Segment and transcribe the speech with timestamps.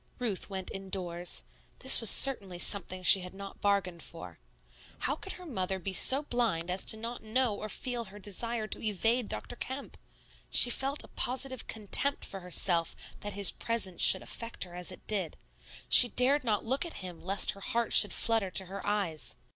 [0.17, 1.43] Ruth went indoors.
[1.77, 4.39] This was certainly something she had not bargained for.
[5.01, 8.65] How could her mother be so blind as not to know or feel her desire
[8.65, 9.55] to evade Dr.
[9.55, 9.99] Kemp?
[10.49, 15.05] She felt a positive contempt for herself that his presence should affect her as it
[15.05, 15.37] did;
[15.87, 19.35] she dared not look at him lest her heart should flutter to her eyes.